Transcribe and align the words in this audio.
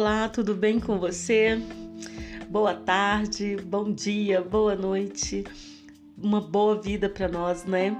Olá, 0.00 0.28
tudo 0.28 0.54
bem 0.54 0.78
com 0.78 0.96
você? 0.96 1.60
Boa 2.48 2.72
tarde, 2.72 3.56
bom 3.56 3.92
dia, 3.92 4.40
boa 4.40 4.76
noite, 4.76 5.42
uma 6.16 6.40
boa 6.40 6.80
vida 6.80 7.08
para 7.08 7.26
nós, 7.26 7.64
né? 7.64 7.96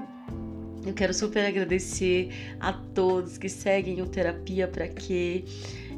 Eu 0.85 0.93
quero 0.93 1.13
super 1.13 1.45
agradecer 1.45 2.55
a 2.57 2.71
todos 2.71 3.37
que 3.37 3.49
seguem 3.49 4.01
o 4.01 4.05
Terapia 4.05 4.65
para 4.65 4.87
Quê 4.87 5.43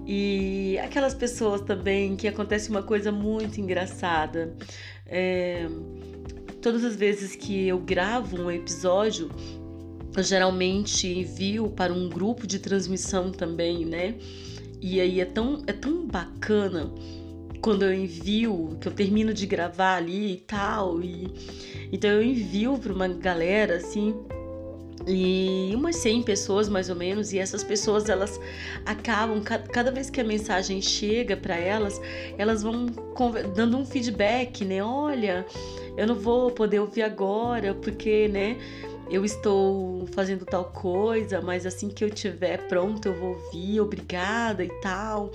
e 0.03 0.79
aquelas 0.83 1.13
pessoas 1.13 1.61
também 1.61 2.15
que 2.15 2.27
acontece 2.27 2.71
uma 2.71 2.81
coisa 2.81 3.11
muito 3.11 3.61
engraçada. 3.61 4.55
É, 5.05 5.67
todas 6.63 6.83
as 6.83 6.95
vezes 6.95 7.35
que 7.35 7.67
eu 7.67 7.77
gravo 7.77 8.41
um 8.41 8.49
episódio, 8.49 9.29
eu 10.17 10.23
geralmente 10.23 11.07
envio 11.07 11.69
para 11.69 11.93
um 11.93 12.09
grupo 12.09 12.47
de 12.47 12.57
transmissão 12.57 13.31
também, 13.31 13.85
né? 13.85 14.15
E 14.81 14.99
aí 14.99 15.21
é 15.21 15.25
tão, 15.25 15.63
é 15.67 15.73
tão 15.73 16.07
bacana 16.07 16.91
quando 17.61 17.85
eu 17.85 17.93
envio, 17.93 18.77
que 18.81 18.87
eu 18.87 18.91
termino 18.91 19.33
de 19.33 19.45
gravar 19.45 19.97
ali 19.97 20.33
e 20.33 20.37
tal. 20.37 21.01
E, 21.01 21.31
então 21.91 22.09
eu 22.09 22.23
envio 22.23 22.77
para 22.77 22.91
uma 22.91 23.07
galera 23.07 23.75
assim 23.75 24.15
e 25.07 25.71
umas 25.73 25.95
100 25.97 26.23
pessoas 26.23 26.69
mais 26.69 26.89
ou 26.89 26.95
menos, 26.95 27.33
e 27.33 27.39
essas 27.39 27.63
pessoas 27.63 28.09
elas 28.09 28.39
acabam 28.85 29.41
cada 29.41 29.91
vez 29.91 30.09
que 30.09 30.21
a 30.21 30.23
mensagem 30.23 30.81
chega 30.81 31.35
para 31.35 31.55
elas, 31.55 31.99
elas 32.37 32.61
vão 32.63 32.87
dando 33.55 33.77
um 33.77 33.85
feedback, 33.85 34.63
né? 34.63 34.83
Olha, 34.83 35.45
eu 35.97 36.07
não 36.07 36.15
vou 36.15 36.51
poder 36.51 36.79
ouvir 36.79 37.01
agora 37.03 37.73
porque, 37.73 38.27
né, 38.27 38.57
eu 39.11 39.25
estou 39.25 40.07
fazendo 40.13 40.45
tal 40.45 40.65
coisa, 40.65 41.41
mas 41.41 41.65
assim 41.65 41.89
que 41.89 42.03
eu 42.03 42.09
tiver 42.09 42.57
pronto 42.69 43.09
eu 43.09 43.13
vou 43.13 43.35
ouvir, 43.35 43.81
obrigada 43.81 44.63
e 44.63 44.69
tal. 44.81 45.31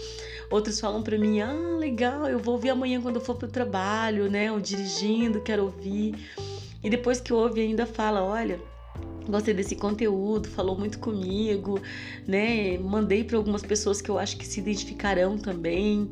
Outros 0.50 0.80
falam 0.80 1.02
para 1.02 1.18
mim: 1.18 1.40
"Ah, 1.40 1.76
legal, 1.78 2.26
eu 2.26 2.38
vou 2.38 2.54
ouvir 2.54 2.70
amanhã 2.70 3.00
quando 3.02 3.16
eu 3.16 3.20
for 3.20 3.36
pro 3.36 3.48
trabalho, 3.48 4.30
né, 4.30 4.50
ou 4.50 4.58
dirigindo, 4.58 5.42
quero 5.42 5.64
ouvir". 5.64 6.14
E 6.82 6.88
depois 6.88 7.20
que 7.20 7.32
ouve 7.34 7.60
ainda 7.60 7.84
fala: 7.84 8.24
"Olha, 8.24 8.58
gostei 9.28 9.52
desse 9.52 9.76
conteúdo, 9.76 10.48
falou 10.48 10.78
muito 10.78 10.98
comigo, 10.98 11.78
né? 12.26 12.78
Mandei 12.78 13.24
para 13.24 13.36
algumas 13.36 13.62
pessoas 13.62 14.00
que 14.00 14.10
eu 14.10 14.18
acho 14.18 14.38
que 14.38 14.46
se 14.46 14.60
identificarão 14.60 15.36
também. 15.36 16.10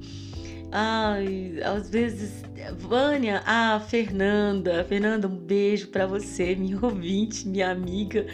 Ai, 0.71 1.55
às 1.63 1.89
vezes, 1.89 2.43
Vânia, 2.79 3.43
ah, 3.47 3.81
Fernanda, 3.81 4.85
Fernanda, 4.85 5.29
um 5.29 5.37
beijo 5.37 5.89
para 5.89 6.07
você, 6.07 6.55
minha 6.57 6.79
ouvinte, 6.83 7.47
minha 7.49 7.71
amiga, 7.71 8.27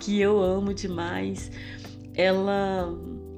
que 0.00 0.20
eu 0.20 0.42
amo 0.42 0.74
demais. 0.74 1.50
Ela, 2.14 2.88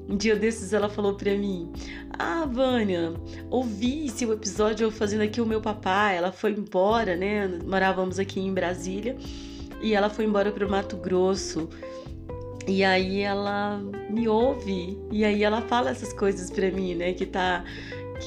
um 0.08 0.16
dia 0.16 0.36
desses, 0.36 0.72
ela 0.72 0.88
falou 0.88 1.14
para 1.14 1.36
mim: 1.36 1.70
Ah, 2.18 2.46
Vânia, 2.46 3.14
ouvi 3.50 4.08
seu 4.10 4.32
episódio 4.32 4.84
eu 4.84 4.90
fazendo 4.90 5.22
aqui 5.22 5.40
o 5.40 5.46
meu 5.46 5.60
papai. 5.60 6.16
Ela 6.16 6.32
foi 6.32 6.52
embora, 6.52 7.16
né? 7.16 7.48
Morávamos 7.64 8.18
aqui 8.18 8.40
em 8.40 8.52
Brasília 8.52 9.16
e 9.82 9.94
ela 9.94 10.08
foi 10.08 10.24
embora 10.24 10.50
para 10.52 10.66
o 10.66 10.70
Mato 10.70 10.96
Grosso. 10.96 11.68
E 12.66 12.82
aí 12.82 13.20
ela 13.20 13.80
me 14.10 14.26
ouve 14.26 14.98
e 15.12 15.24
aí 15.24 15.44
ela 15.44 15.62
fala 15.62 15.90
essas 15.90 16.12
coisas 16.12 16.50
para 16.50 16.70
mim, 16.70 16.96
né? 16.96 17.12
Que 17.12 17.24
tá 17.24 17.64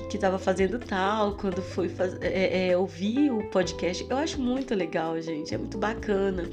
que 0.10 0.18
estava 0.18 0.38
fazendo 0.38 0.80
tal, 0.80 1.36
quando 1.36 1.62
foi 1.62 1.90
faz, 1.90 2.16
é, 2.22 2.70
é, 2.70 2.78
ouvir 2.78 3.32
o 3.32 3.44
podcast. 3.50 4.06
Eu 4.10 4.18
acho 4.18 4.42
muito 4.42 4.76
legal, 4.76 5.20
gente. 5.22 5.54
É 5.54 5.58
muito 5.58 5.78
bacana. 5.78 6.50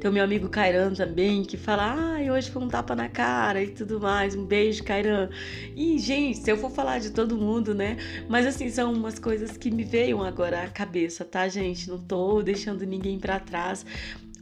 Tem 0.00 0.10
o 0.10 0.14
meu 0.14 0.22
amigo 0.22 0.48
Cairan 0.48 0.94
também, 0.94 1.42
que 1.42 1.56
fala, 1.56 2.14
ai, 2.14 2.30
hoje 2.30 2.50
foi 2.50 2.62
um 2.62 2.68
tapa 2.68 2.94
na 2.94 3.08
cara 3.08 3.62
e 3.62 3.68
tudo 3.68 4.00
mais. 4.00 4.34
Um 4.34 4.44
beijo, 4.44 4.84
Cairan. 4.84 5.28
E, 5.74 5.98
gente, 5.98 6.38
se 6.38 6.50
eu 6.50 6.56
for 6.56 6.70
falar 6.70 7.00
de 7.00 7.10
todo 7.10 7.36
mundo, 7.36 7.74
né? 7.74 7.96
Mas 8.28 8.46
assim, 8.46 8.68
são 8.70 8.92
umas 8.92 9.18
coisas 9.18 9.56
que 9.56 9.70
me 9.70 9.84
veio 9.84 10.22
agora 10.22 10.62
à 10.62 10.68
cabeça, 10.68 11.24
tá, 11.24 11.48
gente? 11.48 11.88
Não 11.88 11.98
tô 11.98 12.42
deixando 12.42 12.84
ninguém 12.86 13.18
para 13.18 13.40
trás 13.40 13.84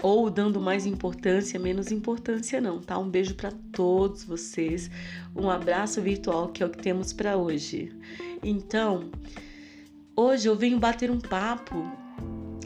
ou 0.03 0.29
dando 0.29 0.61
mais 0.61 0.87
importância, 0.87 1.59
menos 1.59 1.91
importância 1.91 2.61
não, 2.61 2.81
tá? 2.81 2.99
Um 2.99 3.09
beijo 3.09 3.35
para 3.35 3.53
todos 3.73 4.25
vocês. 4.25 4.91
Um 5.35 5.49
abraço 5.49 6.01
virtual 6.03 6.49
que 6.49 6.63
é 6.63 6.67
o 6.67 6.71
que 6.71 6.79
temos 6.79 7.13
para 7.13 7.37
hoje. 7.37 7.93
Então, 8.45 9.11
hoje 10.15 10.47
eu 10.47 10.55
venho 10.55 10.79
bater 10.79 11.11
um 11.11 11.19
papo 11.19 11.83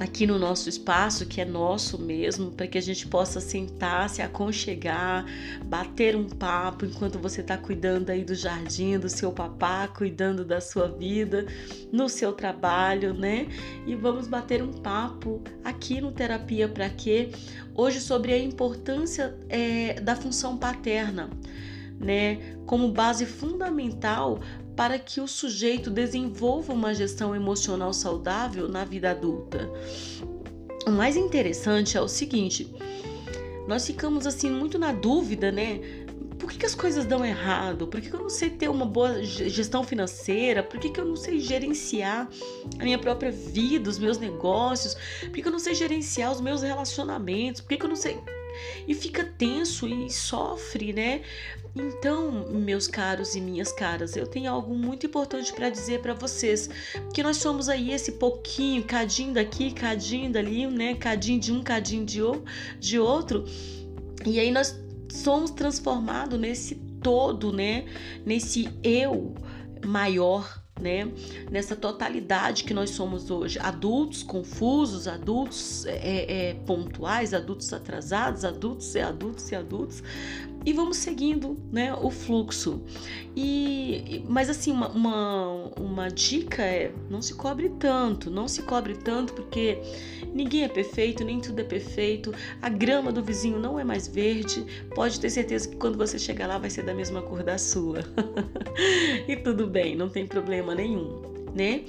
aqui 0.00 0.26
no 0.26 0.38
nosso 0.38 0.68
espaço, 0.68 1.24
que 1.24 1.40
é 1.40 1.44
nosso 1.44 2.00
mesmo, 2.00 2.50
para 2.50 2.66
que 2.66 2.76
a 2.76 2.82
gente 2.82 3.06
possa 3.06 3.40
sentar, 3.40 4.10
se 4.10 4.20
aconchegar, 4.20 5.24
bater 5.64 6.16
um 6.16 6.28
papo 6.28 6.84
enquanto 6.84 7.18
você 7.18 7.42
está 7.42 7.56
cuidando 7.56 8.10
aí 8.10 8.24
do 8.24 8.34
jardim, 8.34 8.98
do 8.98 9.08
seu 9.08 9.30
papá, 9.30 9.86
cuidando 9.86 10.44
da 10.44 10.60
sua 10.60 10.88
vida, 10.88 11.46
no 11.92 12.08
seu 12.08 12.32
trabalho, 12.32 13.14
né? 13.14 13.46
E 13.86 13.94
vamos 13.94 14.26
bater 14.26 14.60
um 14.62 14.72
papo 14.72 15.40
aqui 15.62 16.00
no 16.00 16.10
Terapia 16.10 16.68
para 16.68 16.90
Quê? 16.90 17.30
Hoje 17.72 18.00
sobre 18.00 18.32
a 18.32 18.38
importância 18.38 19.38
é, 19.48 20.00
da 20.00 20.16
função 20.16 20.56
paterna. 20.56 21.30
Né, 22.00 22.54
como 22.64 22.92
base 22.92 23.26
fundamental 23.26 24.38
para 24.78 24.96
que 24.96 25.20
o 25.20 25.26
sujeito 25.26 25.90
desenvolva 25.90 26.72
uma 26.72 26.94
gestão 26.94 27.34
emocional 27.34 27.92
saudável 27.92 28.68
na 28.68 28.84
vida 28.84 29.10
adulta. 29.10 29.68
O 30.86 30.92
mais 30.92 31.16
interessante 31.16 31.96
é 31.96 32.00
o 32.00 32.06
seguinte: 32.06 32.72
nós 33.66 33.84
ficamos 33.84 34.24
assim 34.24 34.48
muito 34.48 34.78
na 34.78 34.92
dúvida, 34.92 35.50
né? 35.50 35.80
Por 36.38 36.48
que, 36.48 36.58
que 36.58 36.64
as 36.64 36.76
coisas 36.76 37.04
dão 37.04 37.26
errado? 37.26 37.88
Por 37.88 38.00
que, 38.00 38.08
que, 38.08 38.14
eu 38.14 38.20
não 38.20 38.30
sei 38.30 38.50
ter 38.50 38.68
uma 38.68 38.86
boa 38.86 39.20
gestão 39.24 39.82
financeira? 39.82 40.62
Por 40.62 40.78
que, 40.78 40.90
que 40.90 41.00
eu 41.00 41.04
não 41.04 41.16
sei 41.16 41.40
gerenciar 41.40 42.28
a 42.78 42.84
minha 42.84 43.00
própria 43.00 43.32
vida, 43.32 43.90
os 43.90 43.98
meus 43.98 44.16
negócios? 44.16 44.94
Por 45.22 45.32
que, 45.32 45.44
eu 45.44 45.50
não 45.50 45.58
sei 45.58 45.74
gerenciar 45.74 46.30
os 46.30 46.40
meus 46.40 46.62
relacionamentos? 46.62 47.60
Por 47.60 47.76
que 47.76 47.84
eu 47.84 47.88
não 47.88 47.96
sei 47.96 48.16
e 48.86 48.94
fica 48.94 49.24
tenso 49.24 49.86
e 49.88 50.10
sofre, 50.10 50.92
né? 50.92 51.22
Então, 51.74 52.48
meus 52.50 52.88
caros 52.88 53.34
e 53.34 53.40
minhas 53.40 53.70
caras, 53.70 54.16
eu 54.16 54.26
tenho 54.26 54.50
algo 54.50 54.74
muito 54.74 55.06
importante 55.06 55.52
para 55.52 55.70
dizer 55.70 56.00
para 56.00 56.14
vocês, 56.14 56.68
que 57.14 57.22
nós 57.22 57.36
somos 57.36 57.68
aí 57.68 57.92
esse 57.92 58.12
pouquinho, 58.12 58.82
cadinho 58.84 59.34
daqui, 59.34 59.72
cadinho 59.72 60.32
dali, 60.32 60.66
né? 60.66 60.94
Cadinho 60.94 61.38
de 61.38 61.52
um, 61.52 61.62
cadinho 61.62 62.04
de, 62.04 62.20
de 62.80 62.98
outro. 62.98 63.44
E 64.26 64.40
aí 64.40 64.50
nós 64.50 64.78
somos 65.10 65.50
transformados 65.50 66.38
nesse 66.38 66.74
todo, 67.02 67.52
né? 67.52 67.84
Nesse 68.24 68.68
eu 68.82 69.34
maior 69.84 70.62
né? 70.80 71.10
Nessa 71.50 71.76
totalidade 71.76 72.64
que 72.64 72.74
nós 72.74 72.90
somos 72.90 73.30
hoje, 73.30 73.58
adultos 73.58 74.22
confusos, 74.22 75.08
adultos 75.08 75.84
é, 75.86 76.50
é, 76.50 76.54
pontuais, 76.66 77.34
adultos 77.34 77.72
atrasados, 77.72 78.44
adultos 78.44 78.94
e 78.94 79.00
adultos 79.00 79.50
e 79.50 79.54
adultos, 79.54 80.02
e 80.68 80.72
vamos 80.74 80.98
seguindo 80.98 81.56
né, 81.72 81.94
o 81.94 82.10
fluxo. 82.10 82.82
E, 83.34 84.22
mas 84.28 84.50
assim, 84.50 84.70
uma, 84.70 84.90
uma, 84.90 85.46
uma, 85.80 86.08
dica 86.08 86.62
é 86.62 86.92
não 87.08 87.22
se 87.22 87.32
cobre 87.32 87.70
tanto, 87.70 88.30
não 88.30 88.46
se 88.46 88.60
cobre 88.64 88.94
tanto 88.94 89.32
porque 89.32 89.78
ninguém 90.34 90.64
é 90.64 90.68
perfeito, 90.68 91.24
nem 91.24 91.40
tudo 91.40 91.60
é 91.60 91.64
perfeito, 91.64 92.34
a 92.60 92.68
grama 92.68 93.10
do 93.10 93.24
vizinho 93.24 93.58
não 93.58 93.80
é 93.80 93.84
mais 93.84 94.06
verde, 94.06 94.62
pode 94.94 95.18
ter 95.18 95.30
certeza 95.30 95.70
que 95.70 95.76
quando 95.76 95.96
você 95.96 96.18
chegar 96.18 96.46
lá 96.46 96.58
vai 96.58 96.68
ser 96.68 96.82
da 96.82 96.92
mesma 96.92 97.22
cor 97.22 97.42
da 97.42 97.56
sua. 97.56 98.00
e 99.26 99.36
tudo 99.36 99.66
bem, 99.66 99.96
não 99.96 100.10
tem 100.10 100.26
problema 100.26 100.74
nenhum, 100.74 101.22
né? 101.54 101.84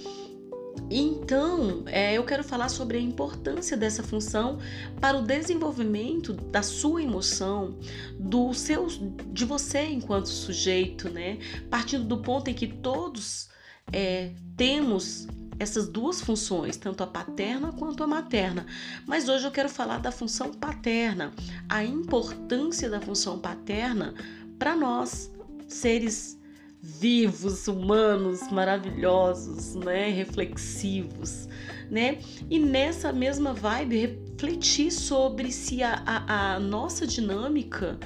Então, 0.92 1.84
é, 1.86 2.18
eu 2.18 2.24
quero 2.24 2.44
falar 2.44 2.70
sobre 2.70 2.98
a 2.98 3.02
importância 3.02 3.78
dessa 3.78 4.02
função 4.02 4.58
para 5.00 5.18
o 5.18 5.22
desenvolvimento 5.22 6.34
da 6.34 6.64
sua 6.64 7.04
emoção, 7.04 7.78
do 8.20 8.54
seu, 8.54 8.88
de 9.28 9.46
você 9.46 9.84
enquanto 9.84 10.28
sujeito, 10.28 11.10
né? 11.10 11.38
Partindo 11.70 12.06
do 12.06 12.18
ponto 12.18 12.50
em 12.50 12.54
que 12.54 12.68
todos 12.68 13.50
é, 13.94 14.32
temos 14.58 15.28
essas 15.60 15.90
duas 15.90 16.22
funções, 16.22 16.78
tanto 16.78 17.04
a 17.04 17.08
paterna 17.08 17.74
quanto 17.74 18.04
a 18.04 18.08
materna. 18.08 18.66
Mas 19.06 19.28
hoje 19.28 19.46
eu 19.46 19.52
quero 19.52 19.70
falar 19.70 20.00
da 20.00 20.12
função 20.12 20.54
paterna, 20.54 21.34
a 21.68 21.84
importância 21.84 22.90
da 22.90 23.02
função 23.02 23.38
paterna 23.38 24.16
para 24.58 24.76
nós, 24.76 25.30
seres 25.68 26.39
vivos, 26.82 27.68
humanos, 27.68 28.50
maravilhosos, 28.52 29.76
né, 29.76 30.10
reflexivos, 30.10 31.48
né? 31.90 32.20
E 32.50 32.58
nessa 32.58 33.12
mesma 33.12 33.54
vibe 33.54 33.98
refletir 33.98 34.92
sobre 34.92 35.52
se 35.52 35.84
a, 35.84 36.02
a, 36.06 36.56
a 36.56 36.60
nossa 36.60 37.06
dinâmica 37.06 38.00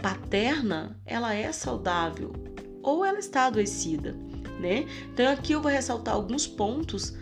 paterna 0.00 0.98
ela 1.04 1.34
é 1.34 1.50
saudável 1.52 2.32
ou 2.82 3.04
ela 3.04 3.18
está 3.18 3.46
adoecida, 3.46 4.16
né? 4.60 4.86
Então 5.12 5.30
aqui 5.30 5.52
eu 5.52 5.60
vou 5.60 5.70
ressaltar 5.70 6.14
alguns 6.14 6.46
pontos 6.46 7.14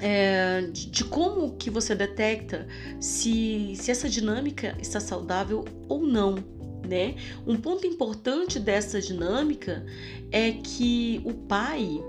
é, 0.00 0.62
de, 0.72 0.90
de, 0.90 1.04
como 1.04 1.56
que 1.56 1.70
você 1.70 1.94
detecta 1.94 2.66
se, 3.00 3.74
se 3.76 3.90
essa 3.90 4.08
dinâmica 4.08 4.76
está 4.80 5.00
saudável 5.00 5.64
ou 5.88 6.06
não, 6.06 6.36
né? 6.84 7.14
Um 7.46 7.56
ponto 7.56 7.86
importante 7.86 8.58
dessa 8.58 9.00
dinâmica 9.00 9.84
é 10.30 10.52
que 10.52 11.20
o 11.24 11.32
pai 11.32 12.02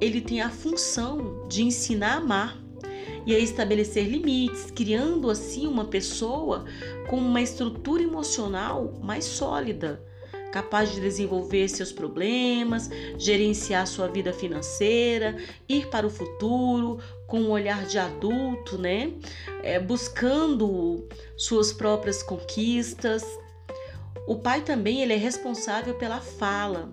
ele 0.00 0.20
tem 0.20 0.40
a 0.40 0.50
função 0.50 1.46
de 1.48 1.62
ensinar 1.62 2.14
a 2.14 2.16
amar 2.16 2.66
e 3.26 3.34
a 3.34 3.38
estabelecer 3.38 4.06
limites, 4.06 4.70
criando 4.70 5.28
assim 5.28 5.66
uma 5.66 5.84
pessoa 5.84 6.64
com 7.08 7.16
uma 7.16 7.40
estrutura 7.40 8.02
emocional 8.02 8.94
mais 9.02 9.24
sólida, 9.24 10.00
capaz 10.52 10.94
de 10.94 11.00
desenvolver 11.00 11.68
seus 11.68 11.90
problemas, 11.90 12.88
gerenciar 13.18 13.86
sua 13.86 14.06
vida 14.06 14.32
financeira, 14.32 15.36
ir 15.68 15.88
para 15.88 16.06
o 16.06 16.10
futuro 16.10 16.98
com 17.26 17.40
um 17.40 17.50
olhar 17.50 17.84
de 17.84 17.98
adulto, 17.98 18.78
né? 18.78 19.12
É, 19.62 19.80
buscando 19.80 21.08
suas 21.36 21.72
próprias 21.72 22.22
conquistas. 22.22 23.24
O 24.26 24.36
pai 24.36 24.62
também 24.62 25.02
ele 25.02 25.12
é 25.12 25.16
responsável 25.16 25.94
pela 25.94 26.20
fala 26.20 26.92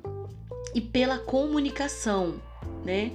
e 0.74 0.82
pela 0.82 1.18
comunicação, 1.18 2.36
né? 2.86 3.12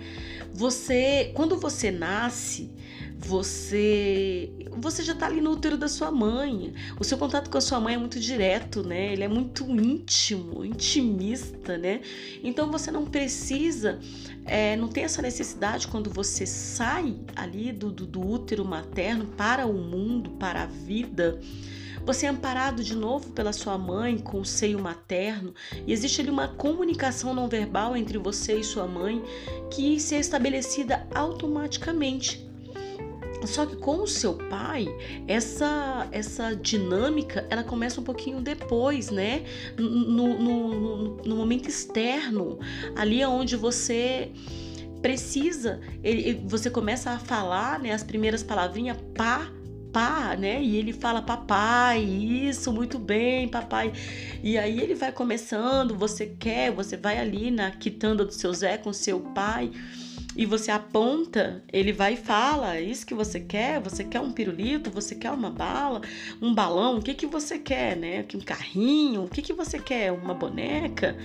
Você, 0.52 1.30
quando 1.34 1.58
você 1.58 1.90
nasce, 1.90 2.70
você 3.18 4.50
você 4.80 5.02
já 5.02 5.12
está 5.12 5.26
ali 5.26 5.40
no 5.40 5.50
útero 5.50 5.76
da 5.76 5.88
sua 5.88 6.10
mãe. 6.10 6.72
O 6.98 7.04
seu 7.04 7.18
contato 7.18 7.50
com 7.50 7.58
a 7.58 7.60
sua 7.60 7.80
mãe 7.80 7.94
é 7.94 7.98
muito 7.98 8.18
direto, 8.20 8.82
né? 8.82 9.12
Ele 9.12 9.24
é 9.24 9.28
muito 9.28 9.64
íntimo, 9.64 10.64
intimista, 10.64 11.76
né? 11.76 12.00
Então 12.42 12.70
você 12.70 12.90
não 12.90 13.04
precisa, 13.04 13.98
é, 14.44 14.76
não 14.76 14.88
tem 14.88 15.04
essa 15.04 15.20
necessidade 15.20 15.88
quando 15.88 16.10
você 16.10 16.46
sai 16.46 17.16
ali 17.34 17.72
do, 17.72 17.90
do, 17.90 18.06
do 18.06 18.24
útero 18.24 18.64
materno 18.64 19.26
para 19.36 19.66
o 19.66 19.72
mundo, 19.72 20.30
para 20.30 20.62
a 20.62 20.66
vida. 20.66 21.40
Você 22.08 22.24
é 22.24 22.30
amparado 22.30 22.82
de 22.82 22.96
novo 22.96 23.32
pela 23.32 23.52
sua 23.52 23.76
mãe 23.76 24.16
com 24.16 24.40
o 24.40 24.44
seio 24.44 24.78
materno 24.78 25.52
e 25.86 25.92
existe 25.92 26.22
ali 26.22 26.30
uma 26.30 26.48
comunicação 26.48 27.34
não 27.34 27.50
verbal 27.50 27.94
entre 27.94 28.16
você 28.16 28.60
e 28.60 28.64
sua 28.64 28.86
mãe 28.86 29.22
que 29.70 30.00
se 30.00 30.14
é 30.14 30.18
estabelecida 30.18 31.06
automaticamente. 31.14 32.48
Só 33.44 33.66
que 33.66 33.76
com 33.76 33.98
o 34.02 34.06
seu 34.06 34.32
pai, 34.48 34.86
essa 35.26 36.08
essa 36.10 36.56
dinâmica 36.56 37.46
ela 37.50 37.62
começa 37.62 38.00
um 38.00 38.04
pouquinho 38.04 38.40
depois, 38.40 39.10
né? 39.10 39.44
No, 39.76 39.86
no, 39.86 40.38
no, 40.38 41.16
no 41.18 41.36
momento 41.36 41.68
externo, 41.68 42.58
ali 42.96 43.20
é 43.20 43.28
onde 43.28 43.54
você 43.54 44.32
precisa, 45.02 45.78
ele, 46.02 46.42
você 46.46 46.70
começa 46.70 47.10
a 47.10 47.18
falar, 47.18 47.78
né? 47.78 47.92
As 47.92 48.02
primeiras 48.02 48.42
palavrinhas, 48.42 48.96
pá, 49.14 49.52
pá, 49.92 50.36
né? 50.36 50.62
E 50.62 50.76
ele 50.76 50.92
fala 50.92 51.22
papai, 51.22 52.02
isso, 52.02 52.72
muito 52.72 52.98
bem, 52.98 53.48
papai. 53.48 53.92
E 54.42 54.56
aí 54.58 54.80
ele 54.80 54.94
vai 54.94 55.12
começando, 55.12 55.94
você 55.94 56.26
quer, 56.26 56.70
você 56.70 56.96
vai 56.96 57.18
ali 57.18 57.50
na 57.50 57.70
quitanda 57.70 58.24
do 58.24 58.32
seu 58.32 58.52
Zé 58.52 58.78
com 58.78 58.92
seu 58.92 59.20
pai 59.20 59.70
e 60.38 60.46
você 60.46 60.70
aponta, 60.70 61.64
ele 61.72 61.92
vai 61.92 62.12
e 62.12 62.16
fala: 62.16 62.76
é 62.76 62.80
isso 62.80 63.04
que 63.04 63.12
você 63.12 63.40
quer? 63.40 63.80
Você 63.80 64.04
quer 64.04 64.20
um 64.20 64.30
pirulito? 64.30 64.88
Você 64.90 65.16
quer 65.16 65.32
uma 65.32 65.50
bala? 65.50 66.00
Um 66.40 66.54
balão? 66.54 66.98
O 66.98 67.02
que, 67.02 67.12
que 67.12 67.26
você 67.26 67.58
quer, 67.58 67.96
né? 67.96 68.24
Um 68.32 68.40
carrinho? 68.40 69.24
O 69.24 69.28
que, 69.28 69.42
que 69.42 69.52
você 69.52 69.80
quer? 69.80 70.12
Uma 70.12 70.34
boneca? 70.34 71.16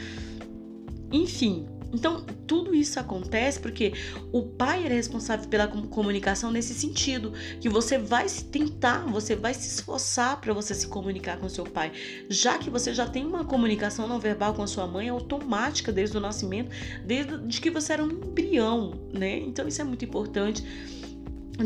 Enfim, 1.12 1.68
então, 1.94 2.22
tudo 2.48 2.74
isso 2.74 3.00
acontece 3.00 3.60
porque 3.60 3.94
o 4.32 4.44
pai 4.44 4.86
é 4.86 4.90
responsável 4.90 5.48
pela 5.48 5.68
comunicação 5.68 6.52
nesse 6.52 6.74
sentido, 6.74 7.34
que 7.62 7.70
você 7.70 7.98
vai 7.98 8.28
tentar, 8.52 9.06
você 9.06 9.36
vai 9.36 9.54
se 9.54 9.68
esforçar 9.68 10.42
para 10.42 10.54
você 10.54 10.74
se 10.74 10.88
comunicar 10.88 11.38
com 11.38 11.48
seu 11.48 11.64
pai, 11.64 11.92
já 12.30 12.58
que 12.58 12.70
você 12.70 12.94
já 12.94 13.08
tem 13.08 13.26
uma 13.26 13.46
comunicação 13.46 14.08
não 14.08 14.20
verbal 14.20 14.54
com 14.54 14.64
a 14.64 14.68
sua 14.68 14.88
mãe 14.88 15.10
automática 15.10 15.92
desde 15.92 16.18
o 16.18 16.20
nascimento, 16.20 16.72
desde 17.06 17.62
que 17.62 17.70
você 17.70 17.94
era 17.94 18.04
um 18.04 18.10
embrião, 18.10 18.94
né? 19.14 19.38
Então, 19.38 19.68
isso 19.68 19.82
é 19.82 19.84
muito 19.84 20.04
importante 20.04 20.64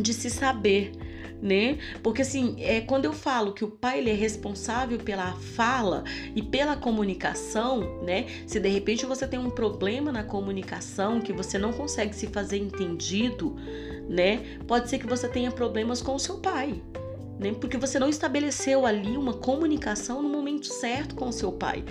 de 0.01 0.13
se 0.13 0.29
saber 0.29 0.91
né? 1.41 1.77
Porque 2.01 2.21
assim, 2.21 2.55
é 2.59 2.81
quando 2.81 3.05
eu 3.05 3.13
falo 3.13 3.53
que 3.53 3.63
o 3.63 3.69
pai 3.69 3.99
ele 3.99 4.09
é 4.09 4.13
responsável 4.13 4.97
pela 4.97 5.33
fala 5.33 6.03
e 6.35 6.41
pela 6.41 6.75
comunicação, 6.75 8.01
né? 8.03 8.25
Se 8.45 8.59
de 8.59 8.69
repente 8.69 9.05
você 9.05 9.27
tem 9.27 9.39
um 9.39 9.49
problema 9.49 10.11
na 10.11 10.23
comunicação 10.23 11.19
que 11.21 11.33
você 11.33 11.57
não 11.57 11.71
consegue 11.71 12.15
se 12.15 12.27
fazer 12.27 12.57
entendido, 12.57 13.55
né? 14.09 14.59
Pode 14.67 14.89
ser 14.89 14.99
que 14.99 15.07
você 15.07 15.27
tenha 15.27 15.51
problemas 15.51 16.01
com 16.01 16.15
o 16.15 16.19
seu 16.19 16.37
pai. 16.37 16.81
Né? 17.39 17.53
Porque 17.53 17.77
você 17.77 17.99
não 17.99 18.09
estabeleceu 18.09 18.83
ali 18.83 19.15
uma 19.15 19.33
comunicação 19.33 20.23
no 20.23 20.29
momento 20.29 20.65
certo 20.65 21.13
com 21.13 21.29
o 21.29 21.31
seu 21.31 21.51
pai. 21.51 21.85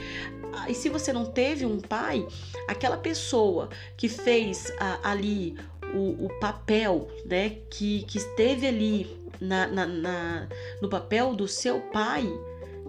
Ah, 0.53 0.69
e 0.69 0.75
se 0.75 0.89
você 0.89 1.13
não 1.13 1.25
teve 1.25 1.65
um 1.65 1.79
pai, 1.79 2.27
aquela 2.67 2.97
pessoa 2.97 3.69
que 3.97 4.09
fez 4.09 4.73
ah, 4.81 4.99
ali 5.05 5.55
o, 5.95 6.27
o, 6.27 6.29
papel, 6.41 7.09
né, 7.25 7.59
que, 7.71 8.03
que 8.05 8.19
esteve 8.19 8.67
ali 8.67 9.07
na, 9.41 9.67
na, 9.67 9.87
na, 9.87 10.49
no 10.81 10.89
papel 10.89 11.35
do 11.35 11.47
seu 11.47 11.81
pai, 11.81 12.27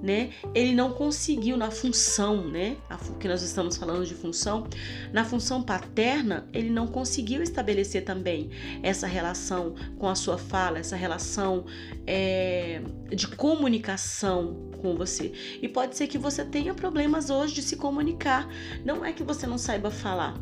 né? 0.01 0.31
Ele 0.53 0.73
não 0.73 0.91
conseguiu 0.91 1.57
na 1.57 1.71
função, 1.71 2.47
né? 2.47 2.77
A, 2.89 2.97
que 2.97 3.27
nós 3.27 3.41
estamos 3.41 3.77
falando 3.77 4.05
de 4.05 4.13
função, 4.13 4.67
na 5.11 5.25
função 5.25 5.63
paterna, 5.63 6.47
ele 6.53 6.69
não 6.69 6.87
conseguiu 6.87 7.41
estabelecer 7.41 8.03
também 8.03 8.49
essa 8.83 9.07
relação 9.07 9.75
com 9.97 10.07
a 10.07 10.15
sua 10.15 10.37
fala, 10.37 10.79
essa 10.79 10.95
relação 10.95 11.65
é, 12.05 12.81
de 13.09 13.27
comunicação 13.27 14.69
com 14.81 14.95
você. 14.95 15.31
E 15.61 15.67
pode 15.67 15.97
ser 15.97 16.07
que 16.07 16.17
você 16.17 16.45
tenha 16.45 16.73
problemas 16.73 17.29
hoje 17.29 17.55
de 17.55 17.61
se 17.61 17.75
comunicar. 17.75 18.47
Não 18.85 19.03
é 19.03 19.11
que 19.11 19.23
você 19.23 19.47
não 19.47 19.57
saiba 19.57 19.89
falar, 19.89 20.39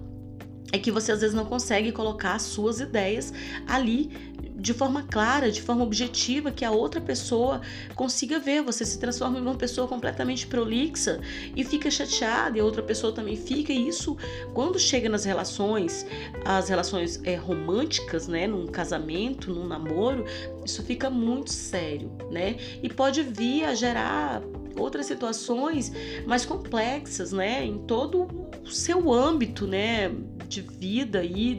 é 0.71 0.77
que 0.77 0.91
você 0.91 1.11
às 1.11 1.21
vezes 1.21 1.35
não 1.35 1.45
consegue 1.45 1.91
colocar 1.91 2.35
as 2.35 2.41
suas 2.41 2.79
ideias 2.79 3.33
ali 3.67 4.34
de 4.55 4.73
forma 4.73 5.03
clara, 5.03 5.51
de 5.51 5.61
forma 5.61 5.83
objetiva, 5.83 6.51
que 6.51 6.63
a 6.63 6.71
outra 6.71 7.01
pessoa 7.01 7.61
consiga 7.93 8.39
ver. 8.39 8.61
Você 8.63 8.85
se 8.85 8.97
transforma 8.97 9.37
em 9.37 9.41
uma 9.41 9.55
pessoa 9.55 9.87
completamente 9.87 10.47
prolixa 10.47 11.19
e 11.55 11.63
fica 11.63 11.91
chateada, 11.91 12.57
e 12.57 12.61
a 12.61 12.65
outra 12.65 12.81
pessoa 12.81 13.13
também 13.13 13.35
fica. 13.35 13.73
E 13.73 13.87
isso, 13.87 14.17
quando 14.53 14.79
chega 14.79 15.09
nas 15.09 15.25
relações, 15.25 16.05
as 16.43 16.69
relações 16.69 17.19
é, 17.23 17.35
românticas, 17.35 18.27
né, 18.27 18.47
num 18.47 18.67
casamento, 18.67 19.53
num 19.53 19.67
namoro, 19.67 20.25
isso 20.65 20.81
fica 20.83 21.09
muito 21.09 21.51
sério, 21.51 22.11
né? 22.31 22.55
E 22.81 22.89
pode 22.89 23.21
vir 23.23 23.65
a 23.65 23.75
gerar 23.75 24.41
outras 24.77 25.05
situações 25.05 25.91
mais 26.25 26.45
complexas, 26.45 27.31
né, 27.31 27.65
em 27.65 27.77
todo 27.79 28.27
o 28.63 28.69
seu 28.69 29.11
âmbito, 29.11 29.65
né, 29.67 30.11
de 30.47 30.61
vida 30.61 31.19
aí, 31.19 31.55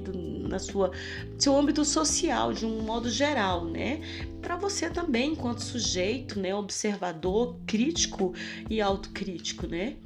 na 0.46 0.58
sua 0.58 0.90
seu 1.38 1.56
âmbito 1.56 1.84
social 1.84 2.52
de 2.52 2.64
um 2.64 2.82
modo 2.82 3.10
geral, 3.10 3.64
né? 3.64 4.00
Para 4.40 4.56
você 4.56 4.88
também, 4.88 5.32
enquanto 5.32 5.60
sujeito, 5.60 6.38
né, 6.38 6.54
observador, 6.54 7.58
crítico 7.66 8.34
e 8.70 8.80
autocrítico, 8.80 9.66
né? 9.66 9.96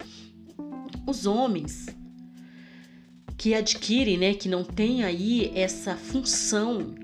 Os 1.06 1.26
homens 1.26 1.86
que 3.36 3.54
adquirem, 3.54 4.18
né, 4.18 4.34
que 4.34 4.48
não 4.48 4.62
tem 4.62 5.02
aí 5.02 5.50
essa 5.54 5.96
função 5.96 6.94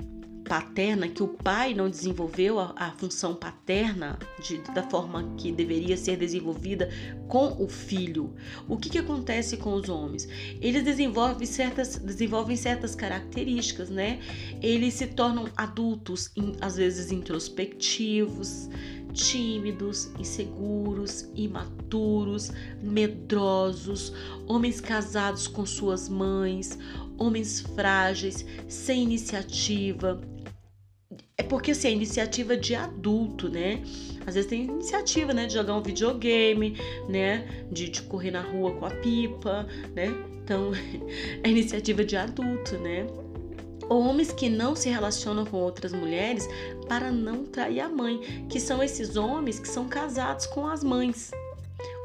paterna, 0.49 1.09
que 1.09 1.23
o 1.23 1.29
pai 1.29 1.75
não 1.75 1.91
desenvolveu 1.91 2.59
a, 2.59 2.73
a 2.77 2.93
função 2.93 3.35
paterna 3.35 4.19
de, 4.43 4.59
da 4.73 4.83
forma 4.83 5.35
que 5.37 5.51
deveria 5.51 5.97
ser 5.97 6.17
desenvolvida 6.17 6.89
com 7.29 7.63
o 7.63 7.69
filho. 7.69 8.35
O 8.69 8.77
que, 8.77 8.89
que 8.89 8.99
acontece 8.99 9.57
com 9.57 9.75
os 9.75 9.89
homens? 9.89 10.29
Eles 10.61 10.85
desenvolvem 10.85 11.47
certas, 11.47 11.97
desenvolvem 11.97 12.57
certas 12.57 12.95
características, 12.95 13.91
né? 13.91 14.21
Eles 14.63 14.95
se 14.95 15.07
tornam 15.09 15.49
adultos, 15.57 16.31
às 16.61 16.77
vezes 16.77 17.11
introspectivos, 17.11 18.69
tímidos, 19.13 20.11
inseguros, 20.19 21.29
imaturos, 21.35 22.53
medrosos, 22.83 24.13
homens 24.47 24.81
casados 24.81 25.49
com 25.49 25.65
suas 25.65 26.09
mães, 26.09 26.79
homens 27.19 27.61
frágeis, 27.61 28.45
sem 28.69 29.03
iniciativa, 29.03 30.21
é 31.39 31.43
porque 31.43 31.73
assim, 31.73 31.89
é 31.89 31.91
iniciativa 31.93 32.57
de 32.57 32.75
adulto, 32.75 33.49
né? 33.49 33.83
Às 34.27 34.35
vezes 34.35 34.49
tem 34.49 34.65
iniciativa, 34.65 35.35
né? 35.35 35.47
De 35.47 35.55
jogar 35.55 35.75
um 35.75 35.83
videogame, 35.83 36.77
né? 37.09 37.47
De, 37.71 37.91
de 37.91 38.03
correr 38.03 38.31
na 38.31 38.41
rua 38.41 38.73
com 38.73 38.87
a 38.87 38.91
pipa, 38.91 39.67
né? 39.95 40.07
Então, 40.43 40.73
é 41.45 41.49
iniciativa 41.49 42.03
de 42.03 42.17
adulto, 42.17 42.79
né? 42.79 43.07
Homens 43.89 44.33
que 44.33 44.49
não 44.49 44.75
se 44.75 44.89
relacionam 44.89 45.45
com 45.45 45.59
outras 45.59 45.93
mulheres 45.93 46.49
para 46.89 47.13
não 47.13 47.45
trair 47.45 47.81
a 47.81 47.89
mãe, 47.89 48.47
que 48.49 48.59
são 48.59 48.83
esses 48.83 49.15
homens 49.17 49.61
que 49.61 49.69
são 49.69 49.87
casados 49.87 50.47
com 50.47 50.67
as 50.67 50.83
mães. 50.83 51.31